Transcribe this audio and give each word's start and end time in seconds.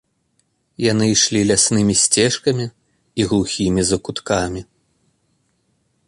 Яны 0.91 1.05
ішлі 1.15 1.41
ляснымі 1.49 1.95
сцежкамі 2.03 2.65
і 3.23 3.27
глухімі 3.33 3.81
закуткамі. 3.91 4.61